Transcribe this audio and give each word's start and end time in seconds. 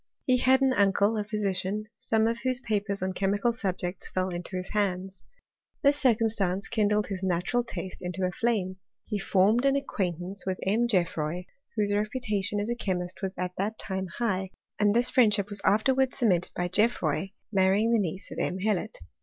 He 0.25 0.37
had 0.37 0.61
an 0.61 0.73
uncle 0.73 1.15
a 1.15 1.23
physfaj 1.23 1.83
some 1.99 2.25
of 2.25 2.39
whose 2.39 2.59
papers 2.59 3.03
on 3.03 3.13
chemical 3.13 3.53
subjects 3.53 4.09
fell 4.09 4.33
i 4.33 4.41
his 4.51 4.69
hands. 4.69 5.23
This 5.83 5.95
circumstance 5.95 6.67
kindled 6.67 7.05
his 7.05 7.21
naturalt 7.21 7.71
into 8.01 8.23
a 8.25 8.31
flame: 8.31 8.77
he 9.05 9.19
formed 9.19 9.63
an 9.63 9.75
acquaintance 9.75 10.43
with* 10.43 10.59
GeofFroy, 10.65 11.45
whose 11.75 11.93
reputation 11.93 12.59
as 12.59 12.71
a 12.71 12.75
chemist 12.75 13.21
was 13.21 13.37
at 13.37 13.51
j 13.59 13.69
time 13.77 14.07
high, 14.17 14.49
and 14.79 14.95
this 14.95 15.11
friendship 15.11 15.49
was 15.51 15.61
afterwards 15.63 16.17
cemest 16.19 16.51
by 16.55 16.67
GeofFroy 16.67 17.33
marrying 17.51 17.91
the 17.91 17.99
niece 17.99 18.31
of 18.31 18.39
M. 18.39 18.57
Hellot. 18.57 18.97